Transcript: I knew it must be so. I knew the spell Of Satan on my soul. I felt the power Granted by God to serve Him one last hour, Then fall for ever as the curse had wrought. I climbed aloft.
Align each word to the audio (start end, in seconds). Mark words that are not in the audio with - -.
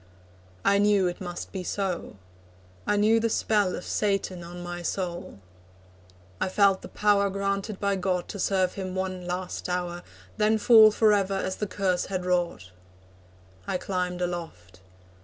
I 0.65 0.79
knew 0.79 1.05
it 1.05 1.21
must 1.21 1.51
be 1.51 1.61
so. 1.63 2.15
I 2.87 2.95
knew 2.97 3.19
the 3.19 3.29
spell 3.29 3.75
Of 3.75 3.85
Satan 3.85 4.43
on 4.43 4.63
my 4.63 4.81
soul. 4.81 5.37
I 6.39 6.49
felt 6.49 6.81
the 6.81 6.87
power 6.87 7.29
Granted 7.29 7.79
by 7.79 7.97
God 7.97 8.27
to 8.29 8.39
serve 8.39 8.73
Him 8.73 8.95
one 8.95 9.27
last 9.27 9.69
hour, 9.69 10.01
Then 10.37 10.57
fall 10.57 10.89
for 10.89 11.13
ever 11.13 11.35
as 11.35 11.57
the 11.57 11.67
curse 11.67 12.05
had 12.07 12.25
wrought. 12.25 12.71
I 13.67 13.77
climbed 13.77 14.23
aloft. 14.23 14.79